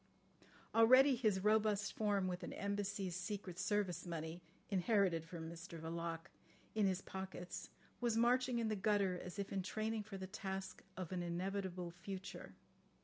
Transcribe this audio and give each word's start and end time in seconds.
Already 0.73 1.15
his 1.15 1.43
robust 1.43 1.93
form, 1.93 2.27
with 2.27 2.41
an 2.41 2.53
Embassy's 2.53 3.15
secret 3.15 3.59
service 3.59 4.03
money 4.07 4.41
(inherited 4.71 5.25
from 5.27 5.47
Mr 5.47 5.79
Verloc) 5.79 6.21
in 6.73 6.87
his 6.87 7.03
pockets, 7.03 7.69
was 7.99 8.17
marching 8.17 8.57
in 8.57 8.67
the 8.69 8.75
gutter 8.75 9.21
as 9.23 9.37
if 9.37 9.53
in 9.53 9.61
training 9.61 10.01
for 10.01 10.17
the 10.17 10.25
task 10.25 10.83
of 10.97 11.11
an 11.11 11.21
inevitable 11.21 11.91
future. 11.91 12.55